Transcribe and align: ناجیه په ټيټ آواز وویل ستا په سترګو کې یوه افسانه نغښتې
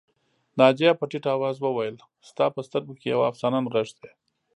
ناجیه 0.59 0.91
په 0.99 1.05
ټيټ 1.11 1.25
آواز 1.35 1.55
وویل 1.59 1.95
ستا 2.29 2.45
په 2.55 2.61
سترګو 2.67 2.93
کې 2.99 3.07
یوه 3.13 3.25
افسانه 3.31 3.57
نغښتې 3.65 4.09